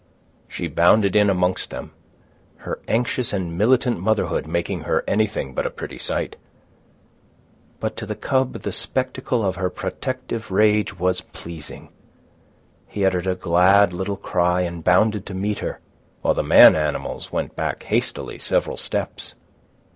She 0.47 0.67
bounded 0.67 1.15
in 1.15 1.29
amongst 1.29 1.69
them, 1.69 1.91
her 2.55 2.79
anxious 2.87 3.31
and 3.31 3.55
militant 3.55 3.99
motherhood 3.99 4.47
making 4.47 4.79
her 4.79 5.03
anything 5.07 5.53
but 5.53 5.67
a 5.67 5.69
pretty 5.69 5.99
sight. 5.99 6.37
But 7.79 7.95
to 7.97 8.07
the 8.07 8.15
cub 8.15 8.53
the 8.53 8.71
spectacle 8.71 9.45
of 9.45 9.57
her 9.57 9.69
protective 9.69 10.49
rage 10.49 10.97
was 10.97 11.21
pleasing. 11.21 11.89
He 12.87 13.05
uttered 13.05 13.27
a 13.27 13.35
glad 13.35 13.93
little 13.93 14.17
cry 14.17 14.61
and 14.61 14.83
bounded 14.83 15.23
to 15.27 15.35
meet 15.35 15.59
her, 15.59 15.79
while 16.23 16.33
the 16.33 16.41
man 16.41 16.75
animals 16.75 17.31
went 17.31 17.55
back 17.55 17.83
hastily 17.83 18.39
several 18.39 18.77
steps. 18.77 19.35